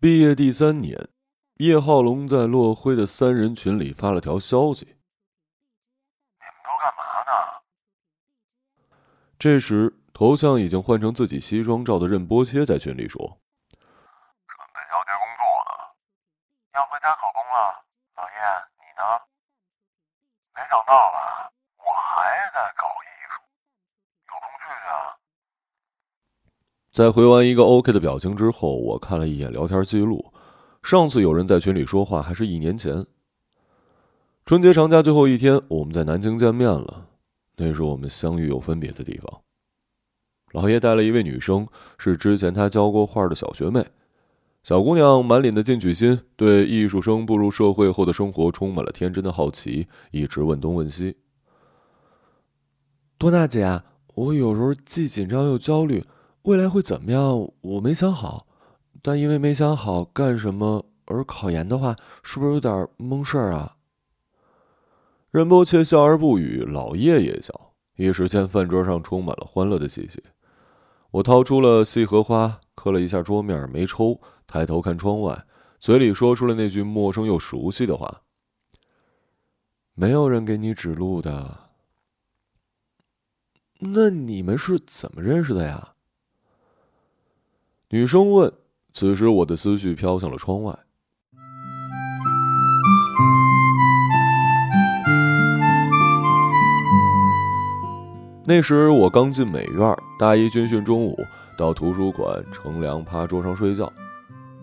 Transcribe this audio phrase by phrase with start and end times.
[0.00, 1.10] 毕业第三年，
[1.58, 4.96] 叶浩龙在落辉的三人群里发了条消息
[6.40, 7.60] ：“你们都干嘛呢？”
[9.38, 13.20] 这时，头像已经换成自己西装照的任波切在群里说
[14.48, 15.92] ：“准备交接工作呢，
[16.72, 17.84] 要回家考公了。
[18.16, 18.40] 老叶，
[18.80, 19.04] 你呢？
[20.54, 21.52] 没想到吧？
[21.76, 23.36] 我还在搞艺术，
[24.32, 25.20] 有空去去啊。”
[27.00, 30.22] 在回完一个 OK 的表情之后，我看了一眼聊天记录。
[30.82, 33.06] 上次有人在群里说话，还是一年前。
[34.44, 37.06] 春节长假最后一天，我们在南京见面了。
[37.56, 39.40] 那是我们相遇又分别的地方。
[40.52, 43.82] 老爷带了一位女生，是之前他教过画的小学妹。
[44.62, 51.16] 小姑娘满脸的进取心，对艺术生步入社会后的生活充满了天真的好奇，一直问东问西。
[53.16, 53.80] 多娜姐，
[54.16, 56.04] 我有时候既紧张又焦虑。
[56.42, 57.50] 未来会怎么样？
[57.60, 58.46] 我没想好，
[59.02, 63.76] 但因为没想好干什么而考研的话，是不是有点蒙事儿啊？
[65.30, 70.22] 任波切笑而不语，老叶也笑，一时间饭桌上充满了欢乐的气息。
[71.10, 75.44] 我掏出了细荷花，磕了一下桌面，没抽，抬头看窗外，
[75.78, 78.22] 嘴里说出了那句陌生又熟悉的话
[79.94, 81.70] ：“没有人给你指路的。”
[83.80, 85.94] 那你们是怎么认识的呀？
[87.92, 88.52] 女生问
[88.94, 90.72] ：“此时我的思绪飘向了窗外。
[98.44, 101.18] 那时我刚进美院，大一军训中午
[101.58, 103.92] 到图书馆乘凉，趴桌上睡觉。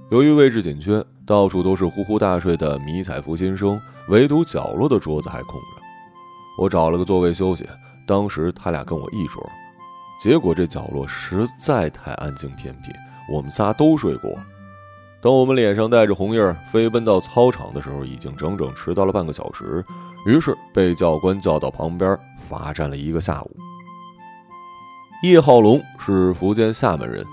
[0.10, 6.62] 由于位置紧缺，到处都是呼呼大睡的迷彩服新生，唯独角落的桌子还空着。
[6.62, 7.68] 我找了个座位休息。
[8.08, 9.46] 当时他俩跟我一桌，
[10.24, 12.94] 结果这角落实在太安静偏僻。
[13.30, 14.32] 我们仨都睡过，
[15.22, 19.84] 等我们脸上带着红印儿飞奔到操场的时候，已经整整迟到了半个小时。
[20.26, 22.18] 于是被教官叫到旁边
[22.50, 23.52] 罚站了一个下午。
[25.24, 27.26] 叶浩龙是福建厦门人，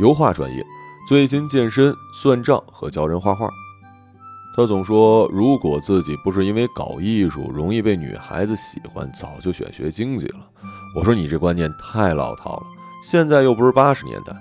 [0.00, 0.64] 油画专业，
[1.08, 3.48] 最近健身、算账和教人画画。
[4.56, 10.40] 他总说，如果自己不是因为搞艺术容易被女孩子喜欢，早就选学经济了。
[10.94, 12.62] 我说你这观念太老套了，
[13.04, 14.34] 现在又不是八十年代。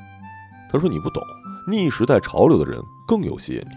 [0.72, 1.24] 他说：“你不懂，
[1.68, 3.74] 逆时代潮流的人更有吸引力。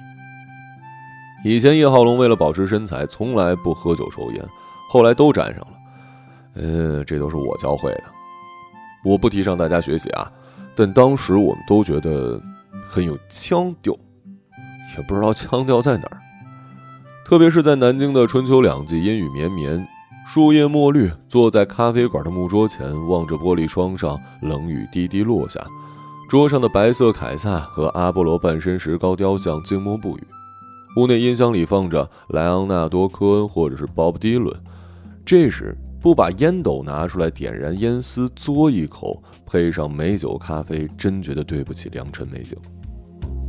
[1.45, 4.45] 以前叶浩龙为了保持身材，从来不喝酒抽烟，
[4.91, 5.73] 后来都沾上了。
[6.55, 8.05] 嗯，这都是我教会的。
[9.05, 10.31] 我不提倡大家学习啊，
[10.77, 12.41] 但当时我们都觉得
[12.87, 13.93] 很有腔调，
[14.97, 16.19] 也不知道腔调在哪儿。
[17.27, 19.89] 特别是在南京的春秋两季，阴雨绵绵，
[20.27, 25.59] 树叶墨绿，坐在咖啡馆的木桌前，望着玻璃窗上冷雨滴滴落下。”
[26.33, 30.27] 桌上的白色凯撒和阿波罗半身石膏雕像静默不语，
[30.97, 34.59] 屋内音箱里放着莱昂纳多·科恩或者是鲍勃·迪伦。
[35.27, 42.57] 这时不把烟斗拿出来点燃烟丝嘬一口，配上美酒咖啡，真觉得对不起良辰美景。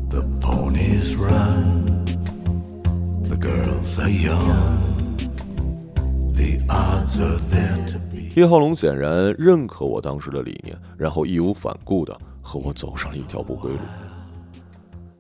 [0.10, 2.04] The ponies run,
[3.24, 4.84] the girls are young.
[8.36, 12.14] 叶浩龙显然认可我当时的理念，然后义无反顾的。
[12.44, 13.80] 和我走上了一条不归路，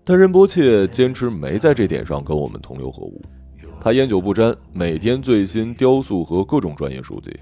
[0.03, 3.19] 但任波切坚持没在这点上跟我们同流合污。
[3.79, 7.33] 他烟酒不沾，每天最新雕塑和各种专业书籍。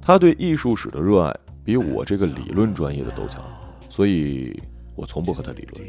[0.00, 1.34] 他对艺术史的热爱
[1.64, 3.42] 比我这个理论专业的都强，
[3.88, 4.62] 所以
[4.94, 5.84] 我从不和他理论。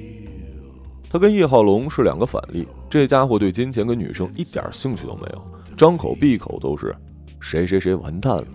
[1.09, 5.41] 他跟叶浩龙是两个反例，这家伙对金钱跟女生一点兴趣都没有，
[5.78, 6.95] 张口闭口都是
[7.40, 8.47] 谁谁谁完蛋了。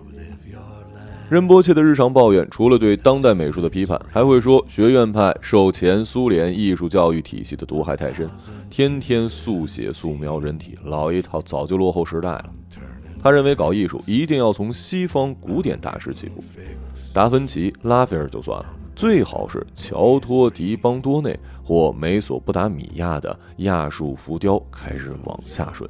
[1.31, 8.29] 任波切的日常抱怨，除了对当代美术的批判，还会说学院派受前苏联艺术教育体系的毒害太深，
[8.69, 12.49] 天天速写素描人体，老一套早就落后时代了。
[13.23, 16.43] 他认为搞艺术一定要从西方古典大师起步，
[17.13, 25.89] 达芬奇、拉斐尔就算了，最好是乔托迪邦多内或美索不达米亚的亚述浮雕开始往下顺，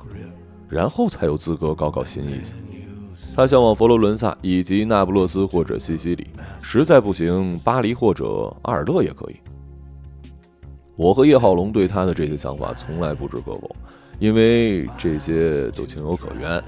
[0.70, 2.54] 然后才有资格搞搞新意思。
[3.34, 6.28] 他向往佛罗伦萨以及那不勒斯或者西西里，
[6.62, 9.36] 实在不行，巴黎或者阿尔勒也可以。
[10.98, 13.76] 我和叶浩龙对他的这些想法从来不置可否，
[14.20, 16.62] 因为这些都情有可原。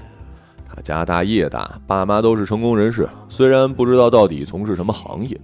[0.66, 5.40] 他家大业大，爸妈都是成功人士，虽然不知道到底从事什么行业，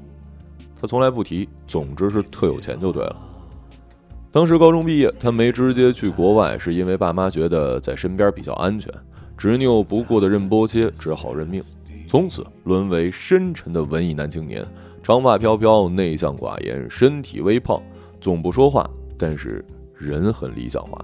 [0.81, 3.17] 他从来不提，总之是特有钱就对了。
[4.33, 8.93] 当时高中毕业，他没直接去国外，是因为爸妈觉得在身边比较安全。
[9.41, 11.65] 执拗不过的任波切只好认命，
[12.07, 14.63] 从此沦为深沉的文艺男青年，
[15.03, 17.81] 长发飘飘，内向寡言，身体微胖，
[18.21, 19.65] 总不说话，但是
[19.97, 21.03] 人很理想化。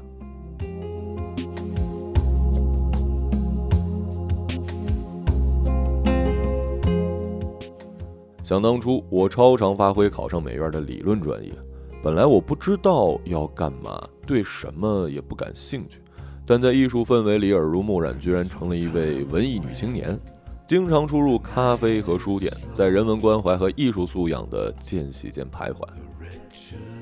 [8.43, 11.50] 想当初，我超常发挥，考上美院的理论专业。
[12.03, 16.00] 本来我不知道要干嘛，对什么也不感兴趣，
[16.47, 20.19] 但在艺术氛围里耳濡目染，居然成了一位文艺女青年。
[20.69, 25.87] 经常出入咖啡和书店，在人文关怀和艺术素养的间隙间徘徊。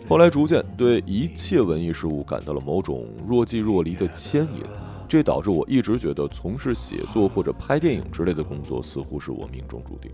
[0.06, 4.62] 后来逐渐对一切文艺事物感到了某种若即若离的牵引，
[5.08, 10.10] 这导致我一直觉得从事写作或者拍电影之类的工作似乎是我命中注定。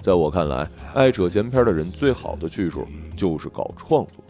[0.00, 2.84] 在我看来，爱扯闲篇的人最好的去处
[3.16, 4.24] 就是搞创作。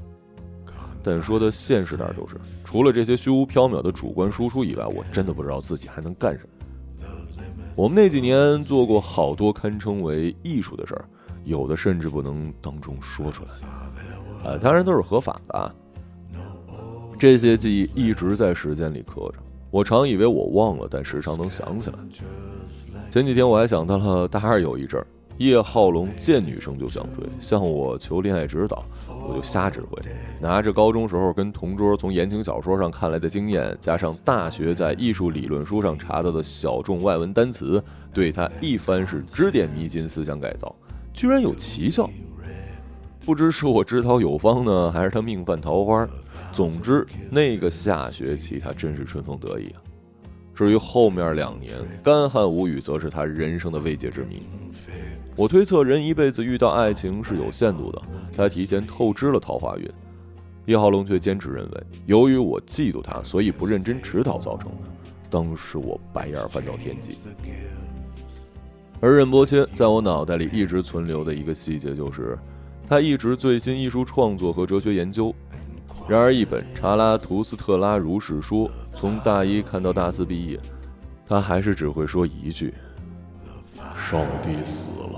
[1.07, 7.07] 但说的现实点，就是除了这些虚无缥缈的主观输出以外，我真的不知道自己还能干什么。
[7.77, 11.05] 我们那几年做过好多堪称为艺术的事儿，
[11.45, 13.51] 有的甚至不能当众说出来。
[14.43, 15.57] 呃，当然都是合法的。
[15.57, 15.73] 啊
[17.19, 19.35] 这些记忆一直在时间里刻着，
[19.71, 21.97] 我常以为我忘了，但时常能想起来。
[23.11, 25.07] 前几天我还想到了大二有一阵儿。
[25.39, 28.85] 叶浩龙见女生就想追，向我求恋爱指导，
[29.29, 30.01] 我就瞎指挥，
[30.41, 37.83] 拿着高中时候跟同桌从言情小说上看来的经验，加上大学在艺术理论书上查到的小众外文单词，
[38.15, 40.75] 对他一番是指点迷津、思想改造，
[41.13, 42.09] 居然有奇效。
[43.25, 46.09] 不知是我知桃有方呢，还是他命犯桃花。
[46.53, 49.83] 总之，那个下学期他真是春风得意啊。
[50.55, 54.43] 至于后面两年干旱无雨，则是他人生的未解之谜。
[55.37, 58.01] 我推测，人一辈子遇到爱情是有限度的。
[58.35, 59.87] 他提前透支了桃花运，
[60.65, 64.77] 叶浩龙却坚持认为，由于我嫉妒他，所以不认真指导造成的。
[65.29, 67.19] 当时我白眼翻到天际。
[68.99, 72.39] 而任伯谦在我脑袋里一直存留的一个细节就是，
[72.89, 75.35] 他一直醉心艺术创作和哲学研究。
[76.09, 80.59] 然而，一本《查拉图斯特拉如是说》，从大一看到大四毕业，
[81.27, 82.73] 他还是只会说一句
[83.95, 85.16] ：“上帝死了。”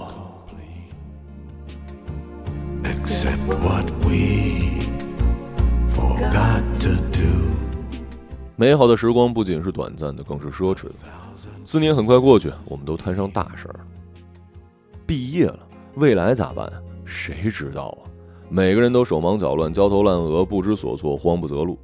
[3.09, 4.83] Except what we
[5.95, 7.49] forgot to do。
[8.55, 10.95] 美好的时光不仅是短暂的，更是奢侈的。
[11.65, 13.81] 四年很快过去，我们都摊上大事儿了。
[15.07, 15.59] 毕业了，
[15.95, 16.71] 未来咋办？
[17.07, 18.05] 谁知道啊？
[18.51, 21.79] 每个人都手忙脚乱、焦头烂额、不知所措、慌不择路。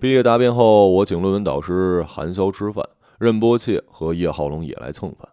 [0.00, 2.84] 毕业答辩后，我请论文导师韩潇吃饭，
[3.20, 5.28] 任波切和叶浩龙也来蹭饭。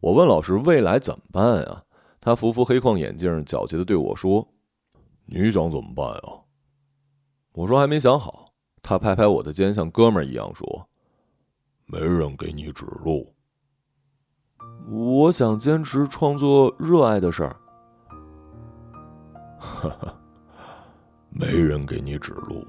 [0.00, 1.82] 我问老师：“未来怎么办啊？”
[2.24, 4.48] 他扶扶黑框眼镜，狡黠的对我说
[5.28, 6.40] ：“你想怎么办啊？”
[7.52, 8.46] 我说：“还没想好。”
[8.80, 10.88] 他拍拍我的肩，像哥们儿一样说
[11.84, 13.34] ：“没人给你指路。”
[14.90, 17.56] 我想坚持创作热爱的事儿。
[19.58, 20.18] 哈哈，
[21.28, 22.66] 没人给你指路。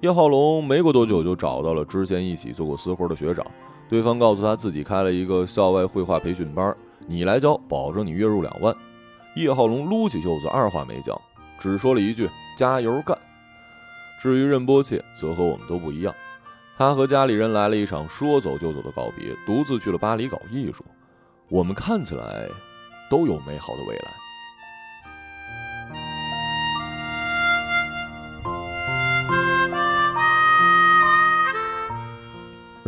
[0.00, 3.44] 叶浩龙没过多久就找到了之前一起做过私活的学长，
[3.88, 6.72] 对方告诉他自己开了一个校外绘画培训班，
[7.08, 8.72] 你来教，保证你月入两万。
[9.34, 11.20] 叶浩龙撸起袖子，二话没讲，
[11.58, 13.18] 只说了一句“加油干”。
[14.22, 16.14] 至于任波切，则和我们都不一样，
[16.76, 20.84] 他和家里人来了一场说走就走的告别，独自去了巴黎搞艺术。
[21.48, 22.48] 我们看起来
[23.10, 24.27] 都有美好的未来。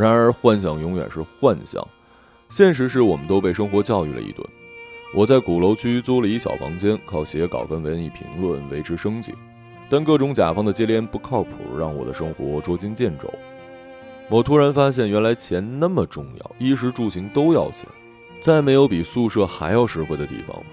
[0.00, 1.86] 然而，幻想永远是幻想，
[2.48, 4.42] 现实是我们都被生活教育了一顿。
[5.14, 9.34] 我在鼓楼区租了一小房间，靠写稿跟文艺评论维持生计，
[9.90, 13.30] 但各种甲方的接连不靠谱，让我的生活捉襟见肘。
[14.30, 17.86] 我突然发现，原来钱那么重要，衣食住行都要钱，
[18.42, 20.64] 再没有比宿舍还要实惠的地方了。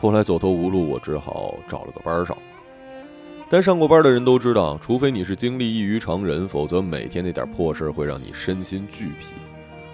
[0.00, 2.34] 后来走投无路，我只好找了个班上。
[3.50, 9.26] 但上过班的人都知道，除非你是经历异于常人，否则每天那点破事儿会让你身心俱疲。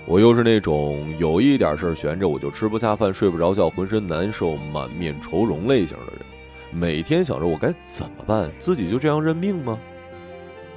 [0.07, 6.21] 我又是那种有一点事儿悬着我就吃不下饭、睡不着觉、浑身难受、满面愁容类型的人，
[6.73, 9.79] 每天想着我该怎么办，自己就这样认命吗？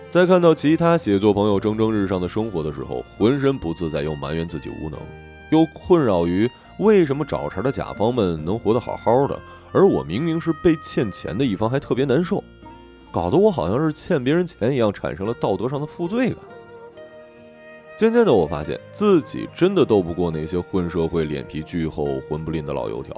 [0.09, 4.99] 在看到其他写作朋友蒸蒸日上的生活的时候，浑身不自在，又埋怨自己无能，
[5.51, 6.49] 又困扰于
[6.79, 9.39] 为什么找茬的甲方们能活得好好的，
[9.71, 12.43] 而我明明是被欠钱的一方，还特别难受。
[13.13, 16.38] 搞得我好像是欠别人钱一样，产生了道德上的负罪感。
[17.96, 23.15] 渐渐的，我发现自己真的斗不过那些混社会、脸皮巨厚、混不吝的老油条。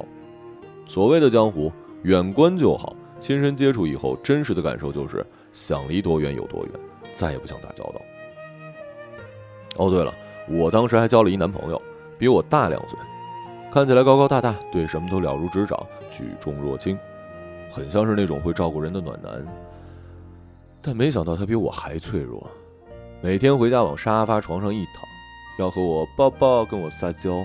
[0.85, 1.71] 所谓的江湖，
[2.03, 6.71] 远观就好，亲身接触以后，真实的感受就是想离多远有多远，
[7.13, 8.01] 再也不想打交道。
[9.77, 10.13] 哦，对了，
[10.49, 11.81] 我当时还交了一男朋友，
[12.19, 12.99] 比我大两岁，
[13.71, 16.99] 看起来高高大大，对什么都了如指掌，举重若轻，
[17.71, 19.41] 很像是那种会照顾人的暖男。
[20.87, 22.47] 但没想到他比我还脆弱，
[23.19, 25.03] 每天回家往沙发床上一躺，
[25.57, 27.43] 要和我抱抱，跟我撒娇。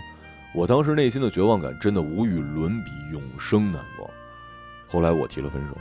[0.54, 4.11] 我当时内心的绝望感真的无与伦比，永生难忘。
[4.90, 5.76] 后来我提了分手，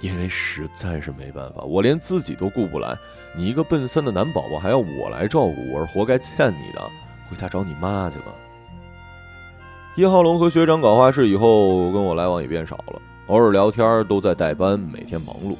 [0.00, 2.96] 因为实在是没办法，我连自己都顾不来，
[3.36, 6.80] 你一个奔三的男宝宝还要我来照顾，我是活该欠你的。
[7.28, 8.32] 回家找你妈去吧。
[9.96, 15.54] 叶浩龙和学长搞画室以后，跟我来往也变少了，偶尔聊天都在代班，每天忙碌。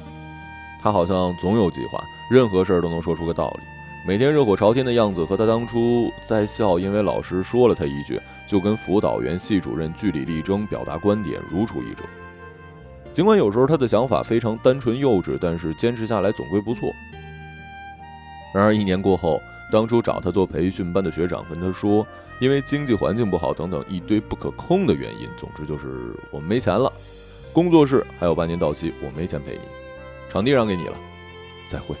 [0.81, 3.59] 他好像总有计划，任何事儿都能说出个道理，
[4.07, 12.03] 每天热火朝天的样子和他当初在校因为老师说了他一句，就跟辅导员、系主任据理力争表达观点如出一辙。
[13.11, 16.89] 尽管有时候他的想法非常单纯幼稚，但是坚持下来总归不错。
[18.53, 22.05] 然而一年过后，当初找他做培训班的学长跟他说，
[22.39, 26.91] 因为经济环境不好等等一堆不可控的原因，总之就是我们没钱了，
[27.51, 29.78] 工作室还有半年到期，我没钱赔你。
[30.31, 30.95] 场地让给你了，
[31.67, 31.95] 再会。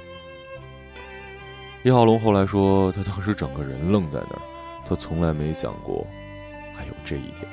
[1.83, 4.41] 叶浩龙后来说，他当时整个人愣在那儿，
[4.87, 6.05] 他从来没想过
[6.77, 7.49] 还有这一天。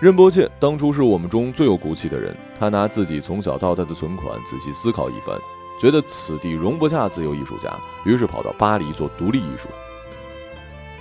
[0.00, 5.38] 任波切当初是我们中最有骨气的人，他拿自己从小到大的存款仔细思考一番。
[5.78, 7.70] 觉得此地容不下自由艺术家，
[8.04, 9.68] 于是跑到巴黎做独立艺术。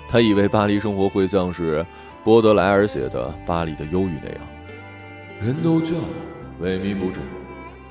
[0.10, 1.86] 他以为巴黎生活会像是
[2.24, 4.40] 波德莱尔写的《巴黎的忧郁》那样，
[5.42, 6.04] 人都倦了，
[6.62, 7.22] 萎靡不振，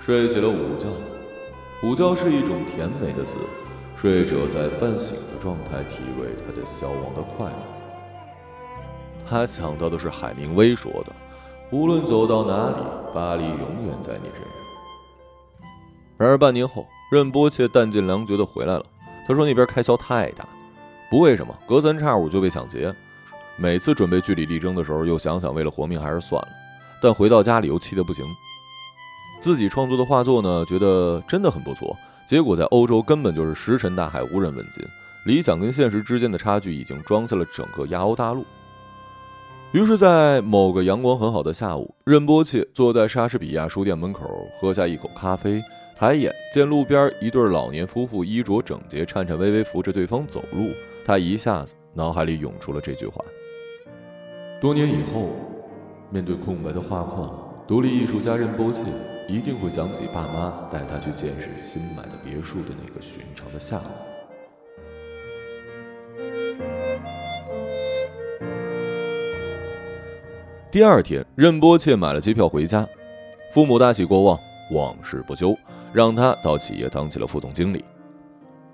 [0.00, 0.86] 睡起了午觉。
[1.82, 3.36] 午觉是一种甜美的死，
[3.96, 7.56] 睡者在半醒的状态体味他的消亡的快乐。
[9.28, 11.12] 他想到的是海明威说的
[11.70, 12.76] ：“无论走到哪里，
[13.12, 14.61] 巴黎永远在你身边。”
[16.22, 18.86] 然而半年后，任波切弹尽粮绝的回来了。
[19.26, 20.46] 他说那边开销太大，
[21.10, 22.94] 不为什么，隔三差五就被抢劫。
[23.56, 26.48] 每次准备据理力争的时候，又想想为了活命还是算了。
[27.02, 28.24] 但回到家里又气得不行。
[29.40, 31.96] 自己创作的画作呢，觉得真的很不错。
[32.24, 34.86] 结果在欧洲根本就是石沉大海，无人问津。
[35.26, 38.44] 理想跟现实之间的差距已经装下了整个亚欧大陆。
[39.72, 45.60] 于是，在某个阳光很好的下午，任波切坐在莎士比亚书店门口，喝下一口咖啡。
[46.02, 50.72] 抬眼见路边一对老年夫妇衣着整洁，颤颤巍巍扶着对方走路，
[51.06, 53.24] 他一下子脑海里涌出了这句话。
[54.60, 55.30] 多年以后，
[56.10, 58.82] 面对空白的画框，独立艺术家任波切
[59.28, 63.82] 一定会想起爸妈带他去见识新买的别墅的那个寻常的下午。
[70.68, 72.84] 第二天，任波切买了机票回家，
[73.54, 74.36] 父母大喜过望，
[74.72, 75.54] 往事不休。
[75.92, 77.84] 让他到企业当起了副总经理。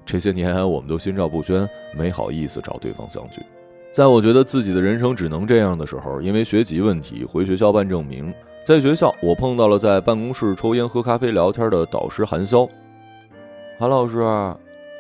[0.07, 3.43] 这些年，我们都心照不宣，没好意思找对方相聚。
[3.93, 8.33] 在我觉得自己的人生只能这样的时候，因为学籍问题回学校办证明。
[8.65, 12.69] 在学校，我碰到了在办公室抽烟、喝咖啡、聊天的导师韩潇。
[13.79, 14.23] 韩老师，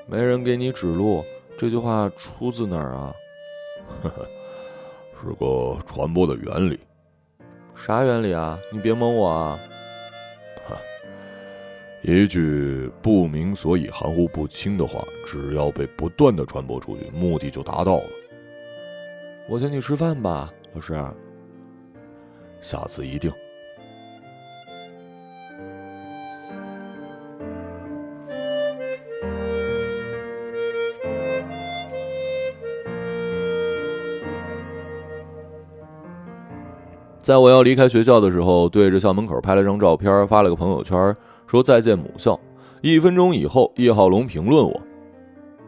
[0.07, 1.23] 没人给你指路，
[1.59, 3.15] 这句话出自哪儿啊？
[4.03, 4.27] 呵呵，
[5.21, 6.81] 是个传播的原理。
[7.75, 8.59] 啥原理啊？
[8.73, 9.59] 你别蒙我啊！
[12.03, 18.05] 一句不明所以、含糊不清的话，只要被不断的传播出去，目的就达到了。
[19.49, 20.95] 我请你吃饭吧，老师。
[22.61, 23.31] 下次一定。
[37.21, 41.15] 在我要离开学校的时候，对着校门口拍了张照片，发了个朋友圈。
[41.49, 42.39] 说再见母校。
[42.81, 44.81] 一分钟以后，叶浩龙评论我：“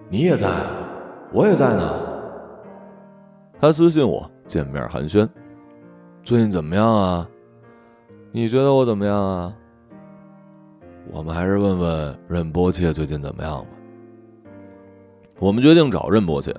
[0.09, 0.49] 你也在，
[1.33, 1.93] 我也在呢。”
[3.59, 5.29] 他私信我见面寒暄
[6.23, 7.29] ：“最近怎么样啊？
[8.31, 9.53] 你觉得我怎么样啊？”
[11.13, 13.67] 我们还是问问任波切最近怎么样吧。
[15.41, 16.55] 我们决定找任波切，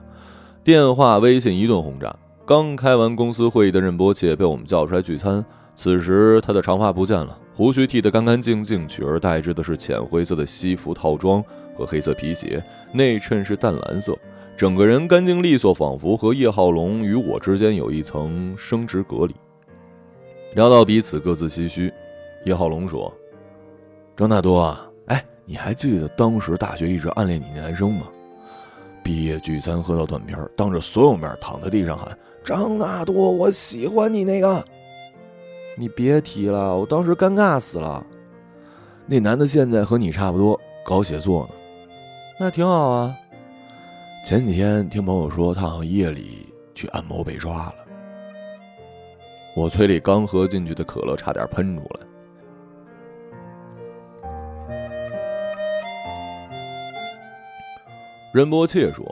[0.63, 2.13] 电话、微信一顿轰炸。
[2.45, 7.37] 刚开完公司会议的任波切被我们叫出来聚餐，此时他的长发不见了。
[7.61, 12.59] 胡须剃得干干净净，取而代之的是浅灰色的西服套装和黑色皮鞋，
[12.91, 14.17] 内衬是淡蓝色，
[14.57, 19.35] 整个人干净利索，仿佛和叶浩龙与我之间有一层生殖隔离。
[20.55, 21.93] 聊到彼此各自唏嘘，
[22.45, 23.13] 叶浩龙说
[24.17, 28.07] ：“张大多啊，哎，你还记得当时大学一直暗恋你那男生吗？
[29.03, 34.65] 毕业聚餐喝到断片，当着所有面躺在地上喊张大多，我喜欢你那个。
[35.81, 38.05] 你别提了，我当时尴尬死了。
[39.07, 41.50] 那男的现在和你差不多，搞写作呢，
[42.39, 43.17] 那挺好啊。
[44.23, 47.73] 前几天听朋友说，他好像夜里去按摩被抓了。
[49.55, 52.00] 我嘴里刚喝进去的可乐差点喷出来。
[58.31, 59.03] 任伯切说：“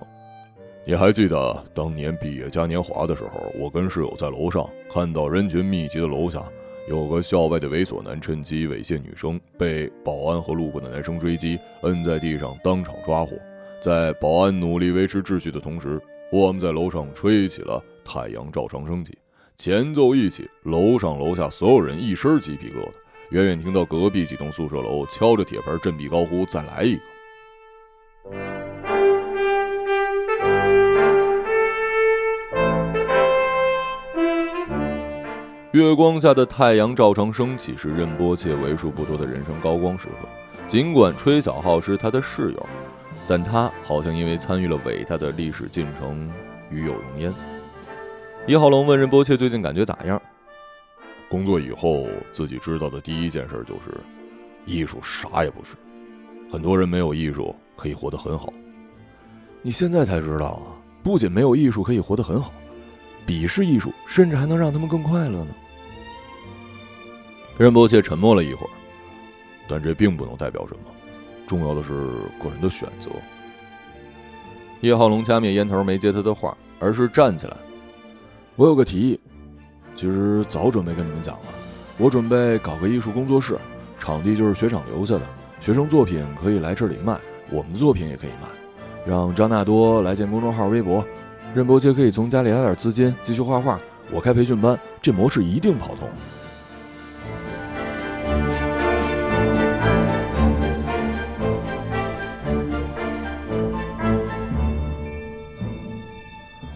[0.86, 6.42] 你还记得当年毕业嘉年华的时候，我跟室友在楼上看到人群密集的楼下，
[6.90, 13.34] 有个校外的猥琐男趁机猥亵女生，被保安和路过的男生追击，摁在地上当场抓获。
[13.86, 16.02] 在保安努力维持秩序的同时，
[16.34, 17.80] 我们在楼上吹起了
[18.12, 19.12] 《太阳照常升起》，
[19.56, 22.92] 前奏一起，楼上楼下所有人一身鸡皮疙瘩。
[23.30, 27.02] 远远听到隔壁几栋宿舍楼敲着铁盆振臂高呼：‘再来一个！’”
[35.72, 40.28] 月光下的太阳照常升起，是任波切为数不多的人生高光时刻。
[40.68, 42.66] 尽管吹小号是他的室友，
[43.28, 46.28] 但他好像因为参与了伟大的历史进程，
[46.72, 47.32] 与有荣焉。
[48.48, 50.20] 一号龙问任波切最近感觉咋样？
[51.30, 53.94] 工作以后，自己知道的第一件事就是，
[54.66, 55.76] 艺术啥也不是。
[56.52, 58.52] 很多人没有艺术可以活得很好。
[59.62, 60.74] 你现在才知道啊，
[61.04, 62.52] 不仅没有艺术可以活得很好。
[63.26, 65.48] 鄙视艺术，甚至还能让他们更快乐呢。
[67.58, 68.70] 任波切沉默了一会儿，
[69.68, 70.82] 但这并不能代表什么。
[71.46, 71.90] 重要的是
[72.42, 73.10] 个人的选择。
[74.82, 77.58] 叶浩龙掐灭烟头，没接他的话，而是站起来
[78.56, 79.20] ：“我有个提议，
[79.96, 81.46] 其实早准备跟你们讲了。
[81.98, 83.58] 我准备搞个艺术工作室，
[84.00, 85.22] 场地就是学长留下的，
[85.60, 88.48] 学生作品可以来这里卖，我们的作品也可以卖。
[89.06, 91.06] 让张纳多来建公众号、微博。”
[91.56, 93.80] 任伯杰可以从家里拿点资金继续画画，
[94.12, 96.08] 我开培训班，这模式一定跑通。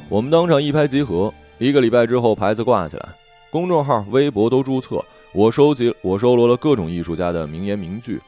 [0.09, 3.09] 我们当场一拍即合，一个礼拜之后牌子挂起来，
[3.51, 8.19] 公众号、微博都注册，我收集我收罗了各种艺术家的名言名句。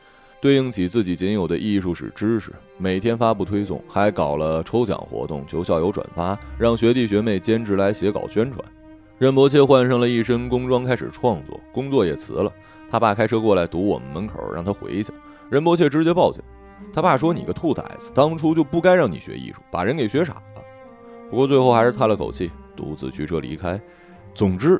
[0.46, 8.64] 对应起自己仅有的艺术史知识，每天发布推送，还搞了抽奖活动，求校友转发，让学弟学妹兼职来写稿宣传。
[9.18, 12.54] 任伯切换上了一身工装，开始创作，工作也辞了。
[12.92, 15.12] 他爸开车过来堵我们门口，让他回去。
[15.50, 16.44] 任伯切直接报警。
[16.94, 20.62] 他爸说：“你个兔崽子，当初就不该让你学艺术，把人给学傻了。”
[21.32, 23.82] 不过最后还是叹了口气，独自驱车离开。
[24.36, 24.80] 总之，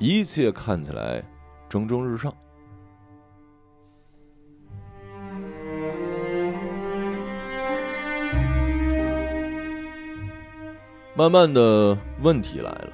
[0.00, 1.22] 一切看起来
[1.68, 2.34] 蒸蒸日上。
[11.16, 12.92] 慢慢的，问题来了。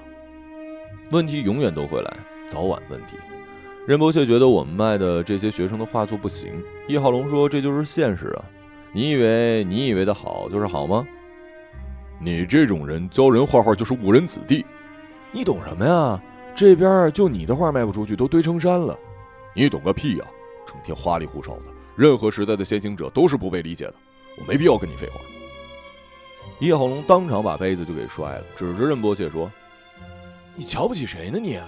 [1.10, 3.16] 问题永远都会来，早晚问题。
[3.84, 6.52] 任伯却觉得我们卖的这些学生的画作不行。
[6.86, 8.44] 叶浩龙说：“这就是现实啊！
[8.92, 11.04] 你以为你以为的好就是好吗？
[12.20, 14.64] 你这种人教人画画就是误人子弟。
[15.32, 16.22] 你懂什么呀？
[16.54, 18.96] 这边就你的画卖不出去，都堆成山了。
[19.52, 20.24] 你懂个屁呀！
[20.64, 21.62] 成天花里胡哨的。
[21.96, 23.94] 任何时代的先行者都是不被理解的。
[24.38, 25.20] 我没必要跟你废话。”
[26.60, 29.50] 叶浩龙当场把杯子就给摔了，指着任波切说
[30.54, 31.38] ：“你瞧不起谁呢？
[31.40, 31.58] 你，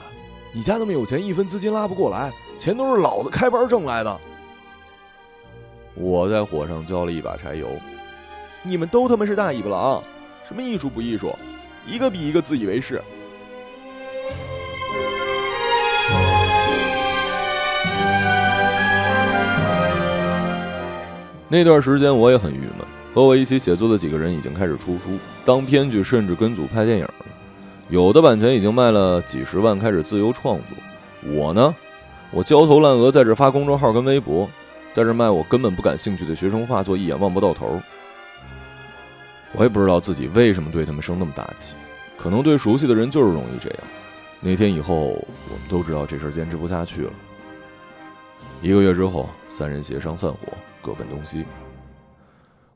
[0.52, 4.20] 你家那么有钱，一分资金拉不过来，钱都是老子开班挣来的。
[5.94, 7.68] 我在火上浇了一把柴油，
[8.62, 10.02] 你们都他妈是大尾巴狼，
[10.46, 11.34] 什么艺术不艺术，
[11.88, 13.02] 一个比一个自以为是。
[21.48, 27.14] 那段时间我也很郁闷。”和我一起写作的几个人已经开始出书、当编剧，甚至跟组拍电影了。
[27.88, 31.32] 有的版权已经卖了几十万，开始自由创作。
[31.32, 31.72] 我呢，
[32.32, 34.50] 我焦头烂额，在这发公众号跟微博，
[34.92, 37.80] 在这卖我根本不感兴趣的学生画作，一眼望不到头。
[39.52, 41.76] 我也不知道自己为什么对他们生那么大气，
[42.18, 43.78] 可能对熟悉的人就是容易这样。
[44.40, 47.10] 那天以后，我们都知道这事儿坚持不下去了。
[48.60, 50.38] 一个月之后，三人协商散伙，
[50.82, 51.44] 各奔东西。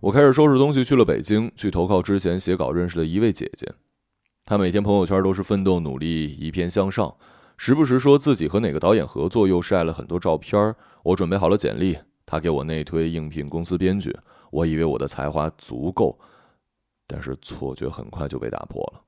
[0.00, 3.74] 我开始收拾东西去了北京，去投靠之前写稿认识的一位姐姐。
[4.44, 7.16] 她每天朋友圈都是奋斗努力，一片向上，
[7.56, 10.72] 时不时说自己和哪个导演合作，又晒了很多照片。
[11.02, 14.16] 我准备好了简历，她给我内推应聘公司编剧。
[14.52, 16.16] 我以为我的才华足够，
[17.08, 19.02] 但是错觉很快就被打破了。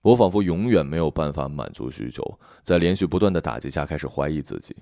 [0.00, 2.22] 我仿佛永远没有办法满足需求，
[2.62, 4.76] 在连续不断的打击下，开始怀疑自己。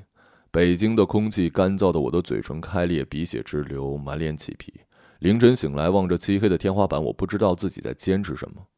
[0.54, 4.72] 北京的空气干燥的，我的嘴唇开裂，鼻血直流，满脸起皮。
[5.18, 8.68] 凌晨醒来，望着漆黑的天花板，我不知道自己在坚持什么。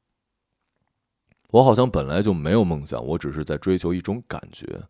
[1.50, 4.84] 我好像本来就没有梦想，我只是在追求一种感觉。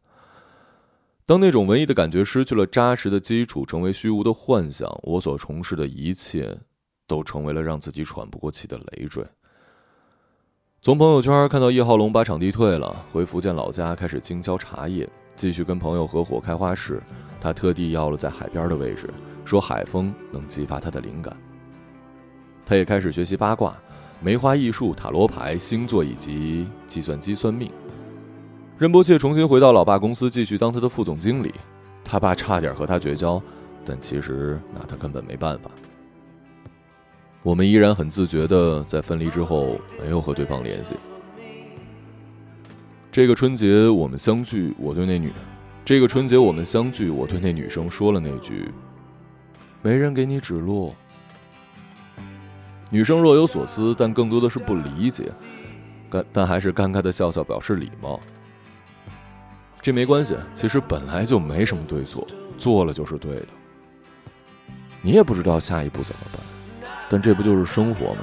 [1.25, 6.57] 当那种文艺的感觉失去了扎实的基础，成为虚无的幻想，我所从事的一切，
[7.09, 9.27] 都成为了让自己喘不过气的累赘。
[10.81, 17.01] 从朋友圈看到叶浩龙把场地退了，回福建老家开始精销茶叶，继续跟朋友合伙开花市。
[17.41, 19.09] 他特地要了在海边的位置，
[19.45, 21.37] 说海风能激发他的灵感。
[22.65, 23.77] 他也开始学习八卦、
[24.21, 27.71] 梅花易数、塔罗牌、星座以及计算机算命。
[28.79, 31.55] 任波切重新回到老爸公司，继续当他的副总经理。
[32.03, 33.41] 他爸差点和他绝交，
[33.85, 35.71] 但其实拿他根本没办法。
[37.43, 40.97] 我们依然很自觉的在分离之后没有和对方联系。
[43.17, 45.33] 这个春节我们相聚，我对那女，
[45.87, 48.71] 这个春节我们相聚，我对那女生说了那句
[49.81, 50.95] ：“没人给你指路。”
[52.93, 55.33] 女生若有所思，但更多的是不理解，
[56.11, 58.21] 但但还是尴尬的笑笑表示礼貌。
[59.81, 62.27] 这没关系，其实本来就没什么对错，
[62.59, 63.49] 做了就是对的。
[65.01, 68.21] 你也不知道下一步怎么办，但这不就是生活吗？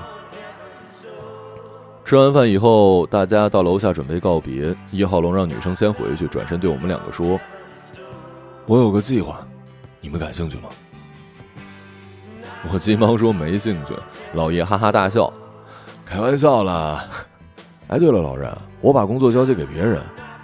[2.05, 4.75] 吃完饭以后，大家到楼下准备告别。
[4.91, 7.39] 一号龙让女生先回去，转身对我们两个说
[8.67, 9.39] ：“我有个计划，
[10.01, 10.63] 你们感兴趣吗？”
[12.71, 13.93] 我急忙说：“没兴趣。”
[14.35, 15.31] 老叶哈哈大笑
[16.05, 17.05] ：“开玩笑啦！
[17.87, 20.01] 哎，对了，老任，我把工作交接给别人。”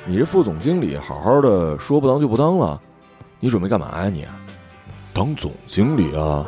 [0.08, 2.82] 你这副总经理，好好的说不当就不当了，
[3.40, 4.10] 你准备干嘛呀？
[4.10, 4.26] 你
[5.14, 6.48] 当总经理啊